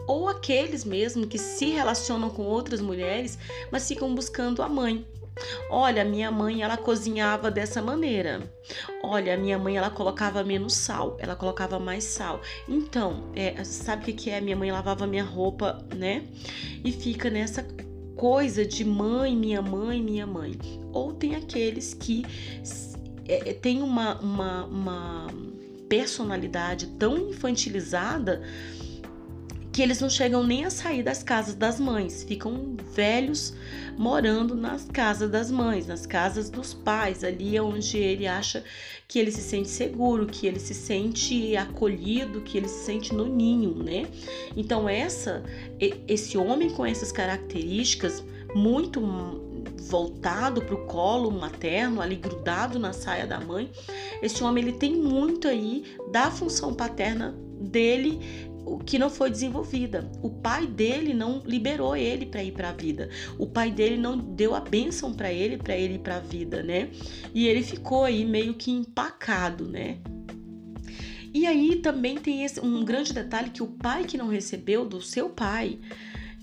Ou 0.08 0.28
aqueles 0.28 0.84
mesmo 0.84 1.26
que 1.26 1.38
se 1.38 1.70
relacionam 1.70 2.30
com 2.30 2.44
outras 2.44 2.82
mulheres, 2.82 3.40
mas 3.72 3.88
ficam 3.88 4.14
buscando 4.14 4.62
a 4.62 4.68
mãe. 4.68 5.06
Olha, 5.70 6.04
minha 6.04 6.32
mãe 6.32 6.62
ela 6.62 6.78
cozinhava 6.78 7.50
dessa 7.50 7.82
maneira. 7.82 8.42
Olha, 9.04 9.38
minha 9.38 9.58
mãe 9.58 9.78
ela 9.78 9.90
colocava 9.90 10.44
menos 10.44 10.74
sal, 10.74 11.18
ela 11.20 11.36
colocava 11.36 11.80
mais 11.80 12.04
sal. 12.04 12.42
Então, 12.68 13.32
é, 13.36 13.64
sabe 13.64 14.12
o 14.12 14.16
que, 14.16 14.30
é? 14.30 14.42
Minha 14.42 14.56
mãe 14.56 14.72
lavava 14.72 15.08
minha 15.08 15.24
roupa, 15.24 15.86
né? 15.96 16.24
E 16.84 16.92
fica 16.92 17.30
nessa 17.30 17.66
coisa 18.16 18.66
de 18.66 18.86
mãe, 18.86 19.36
minha 19.36 19.62
mãe, 19.62 20.02
minha 20.02 20.28
mãe. 20.28 20.58
Ou 20.92 21.14
tem 21.14 21.36
aqueles 21.36 21.94
que 21.94 22.26
é, 23.28 23.50
é 23.50 23.54
tem 23.54 23.82
uma, 23.82 24.20
uma, 24.20 24.66
uma 24.66 25.28
personalidade 25.90 26.88
tão 27.00 27.18
infantilizada 27.18 28.42
que 29.72 29.82
eles 29.82 30.02
não 30.02 30.10
chegam 30.10 30.44
nem 30.44 30.66
a 30.66 30.70
sair 30.70 31.02
das 31.02 31.24
casas 31.24 31.56
das 31.56 31.80
mães, 31.80 32.24
ficam 32.24 32.76
velhos 32.94 33.54
morando 33.98 34.56
nas 34.56 34.86
casas 34.86 35.30
das 35.30 35.50
mães, 35.50 35.88
nas 35.88 36.06
casas 36.06 36.50
dos 36.50 36.74
pais, 36.74 37.24
ali 37.24 37.56
é 37.56 37.62
onde 37.62 37.98
ele 37.98 38.28
acha 38.28 38.64
que 39.08 39.18
ele 39.18 39.32
se 39.32 39.42
sente 39.42 39.70
seguro, 39.70 40.26
que 40.26 40.46
ele 40.46 40.60
se 40.60 40.74
sente 40.74 41.56
acolhido, 41.56 42.42
que 42.42 42.58
ele 42.58 42.68
se 42.68 42.86
sente 42.86 43.14
no 43.14 43.26
ninho, 43.26 43.76
né? 43.76 44.08
Então 44.56 44.90
essa 44.90 45.44
esse 45.80 46.38
homem 46.38 46.70
com 46.70 46.86
essas 46.86 47.12
características 47.12 48.24
muito 48.54 49.02
voltado 49.90 50.62
para 50.62 50.76
o 50.76 50.86
colo 50.86 51.32
materno, 51.32 52.02
ali 52.02 52.16
grudado 52.16 52.80
na 52.80 52.94
saia 52.94 53.26
da 53.26 53.40
mãe, 53.40 53.70
esse 54.22 54.44
homem 54.44 54.64
ele 54.64 54.74
tem 54.74 54.96
muito 54.96 55.48
aí 55.48 55.84
da 56.12 56.30
função 56.32 56.74
paterna 56.74 57.36
dele 57.60 58.20
que 58.86 59.00
não 59.00 59.10
foi 59.10 59.30
desenvolvida. 59.30 60.10
O 60.22 60.30
pai 60.30 60.68
dele 60.68 61.14
não 61.14 61.42
liberou 61.46 61.96
ele 61.96 62.26
para 62.26 62.44
ir 62.44 62.52
para 62.52 62.70
a 62.70 62.74
vida. 62.74 63.10
O 63.38 63.48
pai 63.48 63.72
dele 63.72 63.98
não 63.98 64.18
deu 64.18 64.56
a 64.56 64.60
bênção 64.60 65.14
para 65.14 65.32
ele 65.32 65.58
para 65.58 65.76
ele 65.76 65.96
ir 65.96 66.00
para 66.00 66.18
a 66.18 66.20
vida, 66.20 66.64
né? 66.64 66.90
E 67.34 67.48
ele 67.48 67.64
ficou 67.64 68.04
aí 68.04 68.26
meio 68.26 68.54
que 68.54 68.72
empacado, 68.72 69.68
né? 69.68 69.98
E 71.34 71.46
aí 71.48 71.78
também 71.78 72.18
tem 72.18 72.44
esse, 72.44 72.60
um 72.60 72.84
grande 72.84 73.14
detalhe 73.14 73.50
que 73.50 73.64
o 73.64 73.68
pai 73.68 74.04
que 74.04 74.18
não 74.18 74.28
recebeu 74.28 74.86
do 74.86 75.02
seu 75.02 75.30
pai, 75.30 75.80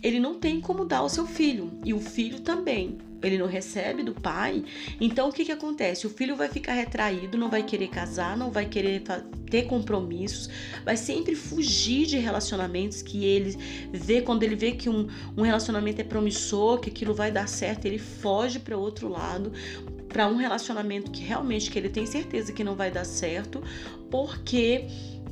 ele 0.03 0.19
não 0.19 0.39
tem 0.39 0.61
como 0.61 0.85
dar 0.85 0.99
ao 0.99 1.09
seu 1.09 1.27
filho 1.27 1.79
e 1.85 1.93
o 1.93 2.01
filho 2.01 2.41
também 2.41 2.99
ele 3.23 3.39
não 3.39 3.47
recebe 3.47 4.03
do 4.03 4.15
pai, 4.15 4.65
então 5.01 5.29
o 5.29 5.33
que, 5.33 5.45
que 5.45 5.53
acontece? 5.53 6.07
O 6.07 6.11
filho 6.11 6.37
vai 6.37 6.49
ficar 6.49 6.75
retraído, 6.75 7.37
não 7.37 7.51
vai 7.51 7.63
querer 7.63 7.89
casar, 7.89 8.37
não 8.37 8.51
vai 8.51 8.67
querer 8.67 9.03
ter 9.51 9.63
compromissos, 9.63 10.49
vai 10.85 10.97
sempre 10.97 11.35
fugir 11.35 12.07
de 12.07 12.19
relacionamentos 12.19 13.03
que 13.03 13.25
ele 13.25 13.57
vê, 13.93 14.23
quando 14.23 14.43
ele 14.43 14.55
vê 14.55 14.73
que 14.73 14.89
um, 14.89 15.09
um 15.37 15.43
relacionamento 15.43 16.01
é 16.01 16.05
promissor, 16.05 16.81
que 16.81 16.91
aquilo 16.91 17.15
vai 17.15 17.31
dar 17.33 17.49
certo, 17.49 17.87
ele 17.87 17.99
foge 17.99 18.59
para 18.59 18.77
outro 18.77 19.09
lado, 19.09 19.53
para 20.09 20.27
um 20.27 20.37
relacionamento 20.37 21.11
que 21.11 21.23
realmente 21.23 21.71
que 21.71 21.79
ele 21.79 21.89
tem 21.89 22.07
certeza 22.07 22.53
que 22.53 22.65
não 22.65 22.75
vai 22.75 22.91
dar 22.91 23.05
certo, 23.05 23.63
porque 24.11 24.87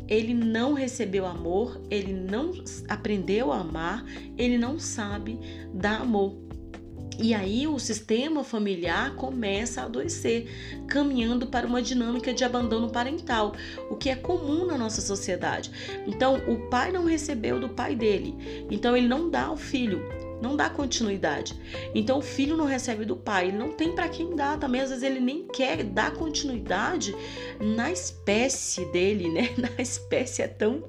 ele 0.09 0.35
não 0.35 0.73
recebeu 0.73 1.27
amor, 1.27 1.81
ele 1.91 2.13
não 2.13 2.53
aprendeu 2.89 3.53
a 3.53 3.61
amar, 3.61 4.05
ele 4.37 4.57
não 4.59 4.79
sabe 4.79 5.39
dar 5.75 6.01
amor. 6.01 6.46
E 7.19 7.35
aí 7.35 7.67
o 7.67 7.79
sistema 7.79 8.45
familiar 8.45 9.15
começa 9.15 9.81
a 9.81 9.85
adoecer, 9.85 10.47
caminhando 10.87 11.47
para 11.47 11.67
uma 11.67 11.81
dinâmica 11.81 12.33
de 12.33 12.45
abandono 12.45 12.91
parental, 12.91 13.55
o 13.91 13.97
que 13.97 14.11
é 14.11 14.17
comum 14.17 14.67
na 14.67 14.77
nossa 14.77 15.01
sociedade. 15.01 15.71
Então, 16.07 16.37
o 16.47 16.69
pai 16.69 16.93
não 16.93 17.05
recebeu 17.05 17.59
do 17.59 17.69
pai 17.69 17.95
dele, 17.95 18.35
então 18.71 18.97
ele 18.97 19.09
não 19.09 19.31
dá 19.31 19.45
ao 19.45 19.57
filho, 19.57 20.03
não 20.41 20.57
dá 20.57 20.69
continuidade. 20.69 21.55
Então 21.95 22.19
o 22.19 22.23
filho 22.23 22.57
não 22.57 22.67
recebe 22.67 23.05
do 23.05 23.17
pai, 23.17 23.49
ele 23.49 23.57
não 23.57 23.73
tem 23.73 23.95
para 23.95 24.09
quem 24.09 24.35
dar, 24.35 24.59
também 24.59 24.81
às 24.81 24.91
vezes 24.91 25.03
ele 25.03 25.21
nem 25.21 25.47
quer 25.47 25.83
dar 25.83 26.13
continuidade 26.13 27.15
na 27.61 27.91
espécie 27.91 28.85
dele, 28.93 29.31
né? 29.31 29.51
Na 29.57 29.71
espécie 29.83 30.43
é 30.43 30.49
tão 30.49 30.83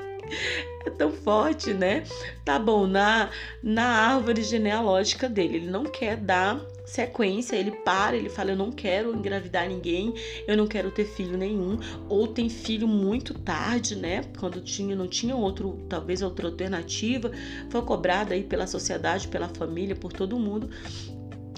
é 0.86 0.89
tão 0.89 1.12
forte, 1.12 1.74
né? 1.74 2.03
Tá 2.43 2.57
bom, 2.57 2.88
na, 2.88 3.29
na 3.62 3.86
árvore 3.86 4.43
genealógica 4.43 5.27
dele, 5.27 5.57
ele 5.57 5.69
não 5.69 5.84
quer 5.84 6.17
dar 6.17 6.60
sequência, 6.86 7.55
ele 7.55 7.72
para, 7.72 8.15
ele 8.15 8.29
fala: 8.29 8.51
Eu 8.51 8.55
não 8.55 8.72
quero 8.72 9.13
engravidar 9.13 9.67
ninguém, 9.67 10.13
eu 10.48 10.55
não 10.55 10.67
quero 10.67 10.89
ter 10.89 11.05
filho 11.05 11.38
nenhum, 11.38 11.77
ou 12.07 12.27
tem 12.27 12.50
filho 12.50 12.88
muito 12.88 13.34
tarde, 13.34 13.96
né? 13.96 14.24
Quando 14.39 14.62
tinha, 14.62 14.96
não 14.96 15.07
tinha 15.07 15.36
outro, 15.36 15.86
talvez 15.89 16.22
outra 16.22 16.48
alternativa, 16.48 17.31
foi 17.69 17.81
cobrada 17.81 18.34
aí 18.34 18.43
pela 18.43 18.65
sociedade, 18.65 19.27
pela 19.27 19.50
família, 19.50 19.96
por 19.96 20.13
todo 20.13 20.39
mundo 20.39 20.69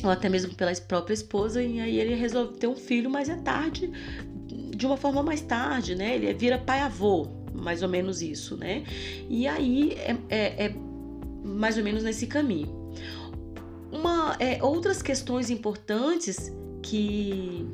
ou 0.03 0.09
até 0.09 0.29
mesmo 0.29 0.53
pela 0.55 0.71
própria 0.87 1.13
esposa, 1.13 1.61
e 1.61 1.79
aí 1.79 1.99
ele 1.99 2.15
resolve 2.15 2.57
ter 2.57 2.67
um 2.67 2.75
filho, 2.75 3.09
mas 3.09 3.27
é 3.27 3.35
tarde, 3.35 3.91
de 4.47 4.85
uma 4.85 4.95
forma 4.95 5.21
mais 5.21 5.41
tarde, 5.41 5.93
né? 5.93 6.15
Ele 6.15 6.33
vira 6.33 6.57
pai-avô, 6.57 7.27
mais 7.59 7.83
ou 7.83 7.89
menos 7.89 8.21
isso, 8.21 8.57
né? 8.57 8.83
E 9.29 9.47
aí 9.47 9.93
é, 9.93 10.17
é, 10.29 10.65
é 10.65 10.75
mais 11.43 11.77
ou 11.77 11.83
menos 11.83 12.03
nesse 12.03 12.27
caminho. 12.27 12.93
Uma, 13.91 14.35
é, 14.39 14.63
outras 14.63 15.01
questões 15.01 15.49
importantes 15.49 16.53
que 16.81 17.67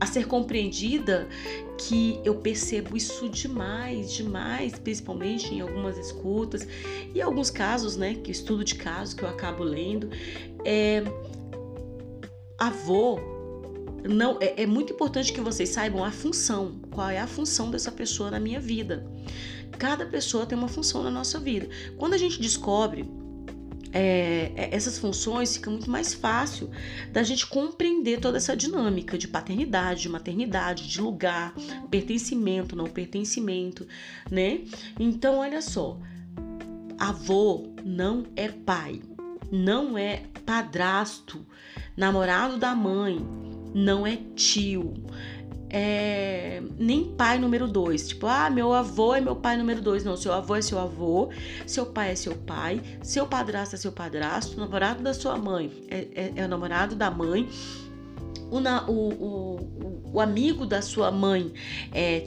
a 0.00 0.06
ser 0.06 0.26
compreendida 0.26 1.28
que 1.76 2.20
eu 2.24 2.36
percebo 2.36 2.96
isso 2.96 3.28
demais, 3.28 4.12
demais, 4.12 4.72
principalmente 4.78 5.54
em 5.54 5.60
algumas 5.60 5.98
escutas 5.98 6.66
e 7.14 7.20
alguns 7.20 7.50
casos, 7.50 7.96
né, 7.96 8.14
que 8.14 8.30
estudo 8.30 8.64
de 8.64 8.76
casos 8.76 9.14
que 9.14 9.24
eu 9.24 9.28
acabo 9.28 9.62
lendo, 9.64 10.08
é 10.64 11.02
avô 12.58 13.37
não 14.08 14.38
é, 14.40 14.62
é, 14.62 14.66
muito 14.66 14.92
importante 14.92 15.32
que 15.32 15.40
vocês 15.40 15.68
saibam 15.70 16.04
a 16.04 16.10
função, 16.10 16.80
qual 16.90 17.08
é 17.08 17.18
a 17.18 17.26
função 17.26 17.70
dessa 17.70 17.90
pessoa 17.90 18.30
na 18.30 18.40
minha 18.40 18.60
vida. 18.60 19.06
Cada 19.78 20.06
pessoa 20.06 20.46
tem 20.46 20.56
uma 20.56 20.68
função 20.68 21.02
na 21.02 21.10
nossa 21.10 21.38
vida. 21.38 21.68
Quando 21.96 22.14
a 22.14 22.18
gente 22.18 22.40
descobre 22.40 23.08
é, 23.92 24.52
é, 24.54 24.74
essas 24.74 24.98
funções, 24.98 25.56
fica 25.56 25.70
muito 25.70 25.90
mais 25.90 26.12
fácil 26.12 26.70
da 27.12 27.22
gente 27.22 27.46
compreender 27.46 28.20
toda 28.20 28.36
essa 28.36 28.56
dinâmica 28.56 29.16
de 29.16 29.26
paternidade, 29.28 30.02
de 30.02 30.08
maternidade, 30.08 30.88
de 30.88 31.00
lugar, 31.00 31.54
pertencimento, 31.90 32.76
não 32.76 32.84
pertencimento, 32.84 33.86
né? 34.30 34.60
Então, 34.98 35.38
olha 35.38 35.62
só, 35.62 35.98
avô 36.98 37.72
não 37.84 38.26
é 38.36 38.48
pai, 38.48 39.00
não 39.50 39.96
é 39.96 40.24
padrasto, 40.44 41.46
namorado 41.96 42.58
da 42.58 42.74
mãe, 42.74 43.24
não 43.74 44.06
é 44.06 44.18
tio, 44.34 44.94
é, 45.70 46.62
nem 46.78 47.04
pai 47.04 47.38
número 47.38 47.68
dois. 47.68 48.08
Tipo, 48.08 48.26
ah, 48.26 48.48
meu 48.48 48.72
avô 48.72 49.14
é 49.14 49.20
meu 49.20 49.36
pai 49.36 49.56
número 49.56 49.80
dois. 49.80 50.04
Não, 50.04 50.16
seu 50.16 50.32
avô 50.32 50.56
é 50.56 50.62
seu 50.62 50.78
avô, 50.78 51.30
seu 51.66 51.86
pai 51.86 52.12
é 52.12 52.14
seu 52.14 52.34
pai, 52.34 52.80
seu 53.02 53.26
padrasto 53.26 53.74
é 53.74 53.78
seu 53.78 53.92
padrasto, 53.92 54.56
o 54.56 54.60
namorado 54.60 55.02
da 55.02 55.12
sua 55.12 55.36
mãe 55.36 55.70
é, 55.90 56.06
é, 56.14 56.32
é 56.36 56.44
o 56.44 56.48
namorado 56.48 56.94
da 56.94 57.10
mãe. 57.10 57.48
O, 58.50 58.60
o, 58.60 59.08
o, 59.12 60.10
o, 60.14 60.20
amigo 60.22 60.64
da 60.64 60.80
sua 60.80 61.10
mãe 61.10 61.52
é, 61.92 62.26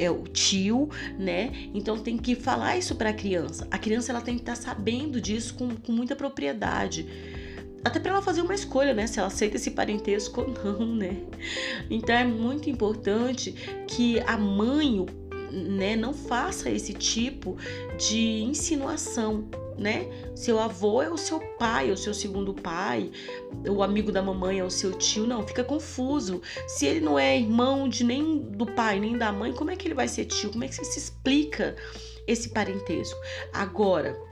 é 0.00 0.10
o 0.10 0.24
tio, 0.24 0.90
né? 1.16 1.52
Então 1.72 1.96
tem 1.96 2.18
que 2.18 2.34
falar 2.34 2.76
isso 2.76 2.96
para 2.96 3.10
a 3.10 3.12
criança. 3.12 3.68
A 3.70 3.78
criança 3.78 4.10
ela 4.10 4.20
tem 4.20 4.34
que 4.34 4.42
estar 4.42 4.56
tá 4.56 4.60
sabendo 4.60 5.20
disso 5.20 5.54
com, 5.54 5.76
com 5.76 5.92
muita 5.92 6.16
propriedade 6.16 7.06
até 7.84 7.98
para 7.98 8.12
ela 8.12 8.22
fazer 8.22 8.42
uma 8.42 8.54
escolha, 8.54 8.92
né? 8.92 9.06
Se 9.06 9.18
ela 9.18 9.28
aceita 9.28 9.56
esse 9.56 9.70
parentesco 9.70 10.42
ou 10.42 10.48
não, 10.48 10.86
né? 10.86 11.16
Então 11.90 12.14
é 12.14 12.24
muito 12.24 12.68
importante 12.68 13.52
que 13.86 14.20
a 14.20 14.36
mãe, 14.36 15.06
né, 15.50 15.96
não 15.96 16.12
faça 16.12 16.70
esse 16.70 16.92
tipo 16.92 17.56
de 17.98 18.42
insinuação, 18.42 19.48
né? 19.78 20.06
Seu 20.34 20.60
avô 20.60 21.02
é 21.02 21.10
o 21.10 21.16
seu 21.16 21.40
pai, 21.58 21.88
é 21.88 21.92
o 21.92 21.96
seu 21.96 22.12
segundo 22.12 22.52
pai, 22.52 23.10
o 23.66 23.82
amigo 23.82 24.12
da 24.12 24.20
mamãe 24.20 24.58
é 24.58 24.64
o 24.64 24.70
seu 24.70 24.92
tio, 24.92 25.26
não, 25.26 25.46
fica 25.46 25.64
confuso. 25.64 26.42
Se 26.68 26.86
ele 26.86 27.00
não 27.00 27.18
é 27.18 27.38
irmão 27.38 27.88
de 27.88 28.04
nem 28.04 28.38
do 28.38 28.66
pai 28.66 29.00
nem 29.00 29.16
da 29.16 29.32
mãe, 29.32 29.54
como 29.54 29.70
é 29.70 29.76
que 29.76 29.88
ele 29.88 29.94
vai 29.94 30.06
ser 30.06 30.26
tio? 30.26 30.50
Como 30.50 30.64
é 30.64 30.68
que 30.68 30.74
você 30.74 30.84
se 30.84 30.98
explica 30.98 31.74
esse 32.26 32.50
parentesco? 32.50 33.18
Agora, 33.54 34.29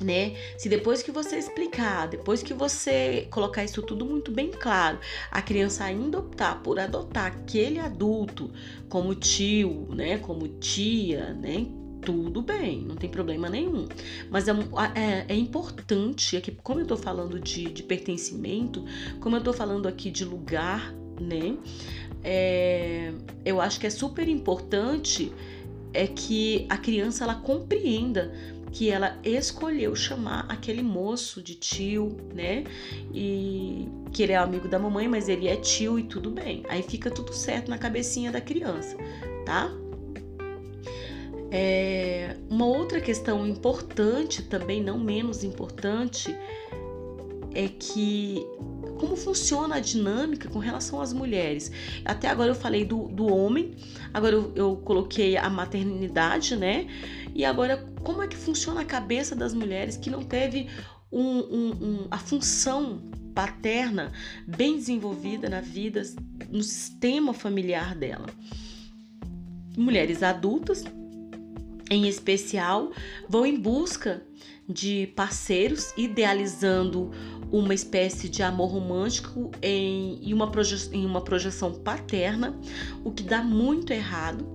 né? 0.00 0.34
Se 0.56 0.68
depois 0.68 1.02
que 1.02 1.10
você 1.10 1.36
explicar, 1.36 2.08
depois 2.08 2.42
que 2.42 2.54
você 2.54 3.26
colocar 3.30 3.64
isso 3.64 3.82
tudo 3.82 4.04
muito 4.04 4.30
bem 4.30 4.50
claro, 4.50 4.98
a 5.30 5.42
criança 5.42 5.84
ainda 5.84 6.18
optar 6.18 6.62
por 6.62 6.78
adotar 6.78 7.26
aquele 7.26 7.78
adulto 7.78 8.50
como 8.88 9.14
tio, 9.14 9.88
né, 9.94 10.18
como 10.18 10.48
tia, 10.48 11.34
né, 11.34 11.66
tudo 12.02 12.42
bem, 12.42 12.82
não 12.82 12.96
tem 12.96 13.10
problema 13.10 13.48
nenhum. 13.48 13.86
Mas 14.30 14.48
é, 14.48 14.52
é, 14.94 15.26
é 15.28 15.36
importante, 15.36 16.36
aqui, 16.36 16.52
como 16.62 16.80
eu 16.80 16.86
tô 16.86 16.96
falando 16.96 17.40
de, 17.40 17.64
de, 17.70 17.82
pertencimento, 17.82 18.84
como 19.20 19.36
eu 19.36 19.42
tô 19.42 19.52
falando 19.52 19.86
aqui 19.86 20.10
de 20.10 20.24
lugar, 20.24 20.94
né, 21.20 21.56
é, 22.22 23.12
eu 23.44 23.60
acho 23.60 23.80
que 23.80 23.86
é 23.86 23.90
super 23.90 24.28
importante 24.28 25.32
é 25.92 26.06
que 26.06 26.66
a 26.68 26.76
criança 26.76 27.24
ela 27.24 27.34
compreenda 27.34 28.32
que 28.70 28.90
ela 28.90 29.18
escolheu 29.24 29.94
chamar 29.94 30.46
aquele 30.48 30.82
moço 30.82 31.42
de 31.42 31.54
tio, 31.54 32.16
né? 32.34 32.64
E 33.12 33.88
que 34.12 34.22
ele 34.22 34.32
é 34.32 34.36
amigo 34.36 34.68
da 34.68 34.78
mamãe, 34.78 35.08
mas 35.08 35.28
ele 35.28 35.48
é 35.48 35.56
tio 35.56 35.98
e 35.98 36.02
tudo 36.02 36.30
bem. 36.30 36.62
Aí 36.68 36.82
fica 36.82 37.10
tudo 37.10 37.32
certo 37.32 37.68
na 37.68 37.78
cabecinha 37.78 38.30
da 38.30 38.40
criança, 38.40 38.96
tá? 39.44 39.70
É, 41.50 42.36
uma 42.50 42.66
outra 42.66 43.00
questão 43.00 43.46
importante, 43.46 44.42
também 44.42 44.82
não 44.82 44.98
menos 44.98 45.42
importante, 45.42 46.36
é 47.54 47.68
que 47.68 48.46
como 48.98 49.16
funciona 49.16 49.76
a 49.76 49.80
dinâmica 49.80 50.48
com 50.48 50.58
relação 50.58 51.00
às 51.00 51.12
mulheres. 51.12 51.70
Até 52.04 52.28
agora 52.28 52.50
eu 52.50 52.54
falei 52.54 52.84
do, 52.84 53.08
do 53.08 53.32
homem, 53.32 53.74
agora 54.12 54.34
eu, 54.34 54.52
eu 54.54 54.76
coloquei 54.76 55.36
a 55.36 55.48
maternidade, 55.48 56.56
né? 56.56 56.86
E 57.34 57.44
agora, 57.44 57.86
como 58.02 58.22
é 58.22 58.26
que 58.26 58.36
funciona 58.36 58.80
a 58.80 58.84
cabeça 58.84 59.34
das 59.34 59.54
mulheres 59.54 59.96
que 59.96 60.10
não 60.10 60.22
teve 60.22 60.68
um, 61.10 61.22
um, 61.22 61.70
um, 61.70 62.06
a 62.10 62.18
função 62.18 63.00
paterna 63.34 64.12
bem 64.46 64.76
desenvolvida 64.76 65.48
na 65.48 65.60
vida, 65.60 66.02
no 66.50 66.62
sistema 66.62 67.32
familiar 67.32 67.94
dela? 67.94 68.26
Mulheres 69.76 70.22
adultas, 70.22 70.84
em 71.88 72.08
especial, 72.08 72.90
vão 73.28 73.46
em 73.46 73.58
busca 73.58 74.22
de 74.68 75.06
parceiros, 75.16 75.94
idealizando 75.96 77.10
uma 77.50 77.74
espécie 77.74 78.28
de 78.28 78.42
amor 78.42 78.70
romântico 78.70 79.50
em, 79.62 80.18
em, 80.22 80.34
uma, 80.34 80.50
em 80.92 81.06
uma 81.06 81.20
projeção 81.20 81.72
paterna, 81.72 82.58
o 83.04 83.10
que 83.10 83.22
dá 83.22 83.42
muito 83.42 83.92
errado. 83.92 84.46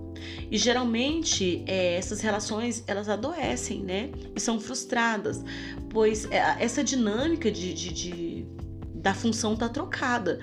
E 0.50 0.56
geralmente 0.56 1.62
é, 1.66 1.96
essas 1.96 2.20
relações 2.20 2.84
elas 2.86 3.08
adoecem, 3.08 3.82
né? 3.82 4.10
E 4.34 4.40
são 4.40 4.58
frustradas, 4.60 5.44
pois 5.90 6.24
é, 6.30 6.56
essa 6.58 6.82
dinâmica 6.82 7.50
de, 7.50 7.74
de, 7.74 7.92
de 7.92 8.46
da 8.94 9.12
função 9.12 9.54
tá 9.54 9.68
trocada. 9.68 10.40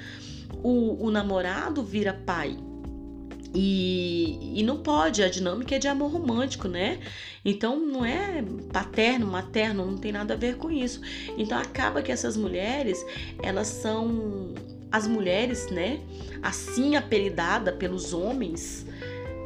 O, 0.64 1.06
o 1.06 1.10
namorado 1.10 1.84
vira 1.84 2.14
pai, 2.14 2.58
e, 3.54 4.60
e 4.60 4.64
não 4.64 4.78
pode, 4.78 5.22
a 5.22 5.30
dinâmica 5.30 5.76
é 5.76 5.80
de 5.80 5.88
amor 5.88 6.12
romântico, 6.12 6.68
né? 6.68 7.00
Então 7.44 7.80
não 7.80 8.06
é 8.06 8.44
paterno, 8.72 9.28
materno, 9.28 9.86
não 9.86 9.98
tem 9.98 10.12
nada 10.12 10.34
a 10.34 10.38
ver 10.38 10.56
com 10.56 10.72
isso. 10.72 11.02
Então 11.38 11.58
acaba 11.58 12.02
que 12.02 12.12
essas 12.12 12.38
mulheres, 12.38 13.06
elas 13.44 13.68
são 13.68 14.54
as 14.92 15.06
mulheres, 15.06 15.70
né? 15.70 16.00
Assim 16.42 16.96
apelidada 16.96 17.74
pelos 17.74 18.14
homens, 18.14 18.86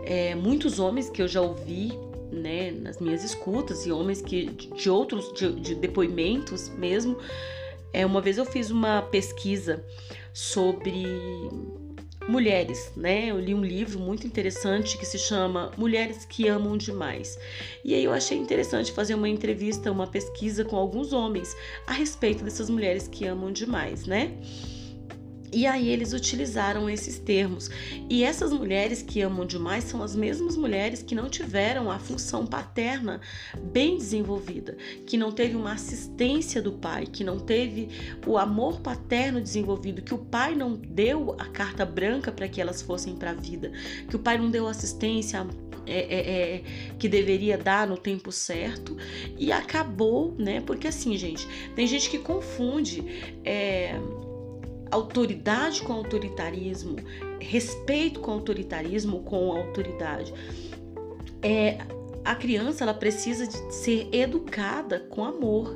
é, 0.05 0.35
muitos 0.35 0.79
homens 0.79 1.09
que 1.09 1.21
eu 1.21 1.27
já 1.27 1.41
ouvi, 1.41 1.97
né, 2.31 2.71
nas 2.71 2.99
minhas 2.99 3.23
escutas 3.23 3.85
e 3.85 3.91
homens 3.91 4.21
que 4.21 4.45
de 4.45 4.89
outros 4.89 5.33
de, 5.33 5.51
de 5.59 5.75
depoimentos 5.75 6.69
mesmo. 6.69 7.17
É, 7.91 8.05
uma 8.05 8.21
vez 8.21 8.37
eu 8.37 8.45
fiz 8.45 8.69
uma 8.69 9.01
pesquisa 9.03 9.83
sobre 10.33 11.05
mulheres, 12.27 12.91
né? 12.95 13.27
Eu 13.27 13.39
li 13.39 13.53
um 13.53 13.63
livro 13.63 13.99
muito 13.99 14.25
interessante 14.25 14.97
que 14.97 15.05
se 15.05 15.17
chama 15.17 15.71
Mulheres 15.77 16.25
que 16.25 16.47
Amam 16.47 16.77
Demais. 16.77 17.37
E 17.83 17.93
aí 17.93 18.03
eu 18.03 18.13
achei 18.13 18.37
interessante 18.37 18.91
fazer 18.91 19.15
uma 19.15 19.29
entrevista, 19.29 19.91
uma 19.91 20.07
pesquisa 20.07 20.65
com 20.65 20.75
alguns 20.75 21.13
homens 21.13 21.55
a 21.85 21.93
respeito 21.93 22.43
dessas 22.43 22.69
mulheres 22.69 23.07
que 23.07 23.25
amam 23.25 23.51
demais, 23.51 24.05
né? 24.05 24.33
E 25.55 25.65
aí 25.65 25.87
eles 25.87 26.11
utilizaram 26.11 26.89
esses 26.89 27.17
termos. 27.17 27.69
E 28.09 28.25
essas 28.25 28.51
mulheres 28.51 29.01
que 29.01 29.21
amam 29.21 29.45
demais 29.45 29.85
são 29.85 30.03
as 30.03 30.13
mesmas 30.13 30.57
mulheres 30.57 31.01
que 31.01 31.15
não 31.15 31.29
tiveram 31.29 31.89
a 31.89 31.97
função 31.97 32.45
paterna 32.45 33.21
bem 33.71 33.97
desenvolvida, 33.97 34.75
que 35.05 35.15
não 35.15 35.31
teve 35.31 35.55
uma 35.55 35.71
assistência 35.71 36.61
do 36.61 36.73
pai, 36.73 37.05
que 37.05 37.23
não 37.23 37.39
teve 37.39 37.87
o 38.27 38.37
amor 38.37 38.81
paterno 38.81 39.39
desenvolvido, 39.39 40.01
que 40.01 40.13
o 40.13 40.17
pai 40.17 40.53
não 40.55 40.73
deu 40.73 41.37
a 41.39 41.45
carta 41.45 41.85
branca 41.85 42.33
para 42.33 42.49
que 42.49 42.59
elas 42.59 42.81
fossem 42.81 43.15
para 43.15 43.31
a 43.31 43.33
vida, 43.33 43.71
que 44.09 44.17
o 44.17 44.19
pai 44.19 44.37
não 44.37 44.51
deu 44.51 44.67
assistência 44.67 45.47
é, 45.87 45.99
é, 45.99 46.55
é, 46.55 46.63
que 46.99 47.07
deveria 47.07 47.57
dar 47.57 47.87
no 47.87 47.95
tempo 47.95 48.29
certo 48.29 48.97
e 49.37 49.53
acabou, 49.53 50.35
né? 50.37 50.59
Porque 50.59 50.87
assim, 50.87 51.15
gente, 51.15 51.47
tem 51.75 51.87
gente 51.87 52.09
que 52.09 52.19
confunde. 52.19 53.05
Autoridade 54.91 55.81
com 55.81 55.93
autoritarismo, 55.93 56.95
respeito 57.39 58.19
com 58.19 58.31
autoritarismo 58.31 59.23
com 59.23 59.51
autoridade. 59.51 60.33
É, 61.41 61.79
a 62.23 62.35
criança 62.35 62.83
ela 62.83 62.93
precisa 62.93 63.47
de 63.47 63.73
ser 63.73 64.09
educada 64.11 64.99
com 65.09 65.23
amor. 65.23 65.75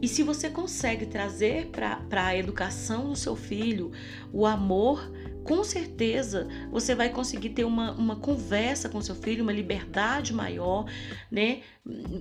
E 0.00 0.08
se 0.08 0.22
você 0.22 0.48
consegue 0.48 1.06
trazer 1.06 1.66
para 1.66 2.26
a 2.26 2.36
educação 2.36 3.10
do 3.10 3.16
seu 3.16 3.34
filho 3.34 3.92
o 4.32 4.46
amor, 4.46 5.10
com 5.46 5.62
certeza 5.62 6.48
você 6.70 6.94
vai 6.94 7.08
conseguir 7.08 7.50
ter 7.50 7.64
uma, 7.64 7.92
uma 7.92 8.16
conversa 8.16 8.88
com 8.88 9.00
seu 9.00 9.14
filho, 9.14 9.44
uma 9.44 9.52
liberdade 9.52 10.34
maior, 10.34 10.90
né? 11.30 11.60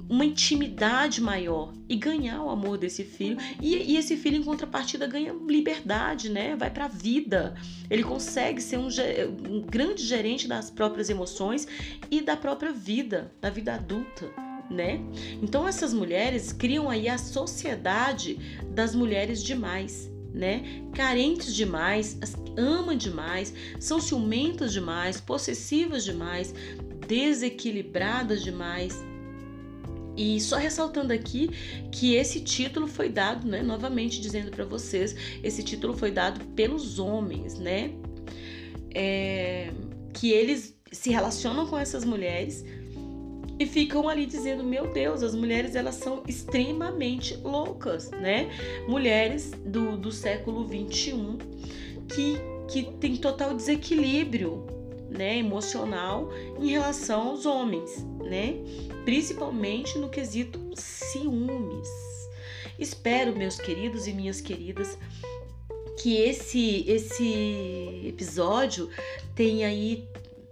Uma 0.07 0.23
intimidade 0.23 1.19
maior 1.19 1.73
e 1.89 1.95
ganhar 1.95 2.43
o 2.43 2.49
amor 2.49 2.77
desse 2.77 3.03
filho. 3.03 3.37
E, 3.59 3.75
e 3.75 3.97
esse 3.97 4.15
filho, 4.15 4.37
em 4.37 4.43
contrapartida, 4.43 5.07
ganha 5.07 5.33
liberdade, 5.47 6.29
né? 6.29 6.55
Vai 6.55 6.69
para 6.69 6.85
a 6.85 6.87
vida. 6.87 7.55
Ele 7.89 8.03
consegue 8.03 8.61
ser 8.61 8.77
um, 8.77 8.89
um 9.49 9.61
grande 9.61 10.03
gerente 10.03 10.47
das 10.47 10.69
próprias 10.69 11.09
emoções 11.09 11.67
e 12.11 12.21
da 12.21 12.37
própria 12.37 12.71
vida, 12.71 13.33
da 13.41 13.49
vida 13.49 13.73
adulta. 13.73 14.29
Né? 14.69 14.99
Então 15.43 15.67
essas 15.67 15.93
mulheres 15.93 16.51
criam 16.51 16.89
aí 16.89 17.07
a 17.07 17.19
sociedade 17.19 18.63
das 18.73 18.95
mulheres 18.95 19.43
demais 19.43 20.09
né? 20.35 20.83
Carentes 20.93 21.55
demais, 21.55 22.19
amam 22.57 22.95
demais, 22.95 23.53
são 23.79 23.99
ciumentas 23.99 24.73
demais, 24.73 25.19
possessivas 25.19 26.03
demais, 26.03 26.53
desequilibradas 27.07 28.43
demais. 28.43 29.01
E 30.17 30.39
só 30.39 30.57
ressaltando 30.57 31.11
aqui 31.11 31.49
que 31.91 32.15
esse 32.15 32.41
título 32.41 32.87
foi 32.87 33.09
dado, 33.09 33.47
né, 33.47 33.61
novamente 33.61 34.21
dizendo 34.21 34.49
para 34.49 34.63
vocês, 34.63 35.15
esse 35.43 35.61
título 35.63 35.93
foi 35.93 36.11
dado 36.11 36.43
pelos 36.53 36.99
homens, 36.99 37.59
né? 37.59 37.91
É, 38.93 39.71
que 40.13 40.31
eles 40.31 40.73
se 40.89 41.09
relacionam 41.09 41.67
com 41.67 41.77
essas 41.77 42.05
mulheres 42.05 42.63
e 43.57 43.65
ficam 43.65 44.07
ali 44.09 44.25
dizendo: 44.25 44.63
Meu 44.63 44.87
Deus, 44.87 45.23
as 45.23 45.33
mulheres 45.33 45.75
elas 45.75 45.95
são 45.95 46.23
extremamente 46.27 47.35
loucas, 47.37 48.11
né? 48.11 48.49
Mulheres 48.87 49.51
do, 49.65 49.97
do 49.97 50.11
século 50.11 50.65
21 50.65 51.37
que, 52.07 52.37
que 52.67 52.83
tem 52.99 53.15
total 53.17 53.53
desequilíbrio 53.53 54.65
né, 55.09 55.37
emocional 55.37 56.29
em 56.59 56.67
relação 56.67 57.29
aos 57.29 57.45
homens, 57.45 58.05
né? 58.23 58.55
Principalmente 59.03 59.97
no 59.97 60.09
quesito 60.09 60.59
ciúmes. 60.75 61.87
Espero, 62.77 63.35
meus 63.35 63.57
queridos 63.57 64.05
e 64.05 64.11
minhas 64.11 64.41
queridas, 64.41 64.97
que 66.01 66.17
esse 66.17 66.83
esse 66.89 68.01
episódio 68.05 68.89
tenha 69.33 69.67
aí 69.67 70.05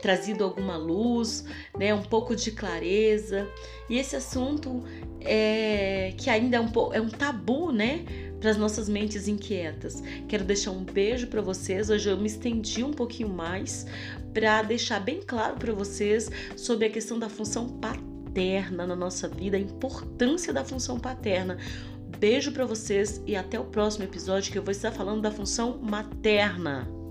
trazido 0.04 0.44
alguma 0.44 0.76
luz, 0.76 1.46
né, 1.80 1.94
um 1.94 2.02
pouco 2.02 2.36
de 2.36 2.52
clareza. 2.52 3.48
E 3.90 3.98
esse 3.98 4.18
assunto 4.18 4.84
é 5.22 6.14
que 6.18 6.30
ainda 6.30 6.58
é 6.58 6.60
um, 6.60 6.94
é 6.94 7.00
um 7.00 7.10
tabu, 7.10 7.72
né, 7.72 8.04
para 8.38 8.50
as 8.50 8.58
nossas 8.58 8.90
mentes 8.90 9.30
inquietas. 9.30 10.04
Quero 10.28 10.44
deixar 10.44 10.72
um 10.72 10.84
beijo 10.84 11.28
para 11.28 11.42
vocês. 11.42 11.90
Hoje 11.90 12.10
eu 12.10 12.18
me 12.18 12.28
estendi 12.28 12.84
um 12.84 12.92
pouquinho 12.92 13.30
mais 13.30 13.88
para 14.34 14.62
deixar 14.62 15.00
bem 15.00 15.22
claro 15.22 15.56
para 15.56 15.72
vocês 15.72 16.30
sobre 16.58 16.88
a 16.88 16.90
questão 16.90 17.18
da 17.18 17.30
função 17.30 17.70
paterna 17.70 18.86
na 18.86 18.98
nossa 18.98 19.30
vida, 19.30 19.56
a 19.56 19.60
importância 19.60 20.52
da 20.52 20.66
função 20.66 21.00
paterna. 21.00 21.58
Beijo 22.20 22.52
para 22.52 22.66
vocês 22.66 23.24
e 23.26 23.38
até 23.38 23.58
o 23.58 23.64
próximo 23.64 24.04
episódio 24.04 24.52
que 24.52 24.58
eu 24.58 24.64
vou 24.64 24.72
estar 24.72 24.92
falando 24.92 25.22
da 25.22 25.32
função 25.32 25.78
materna. 25.78 27.03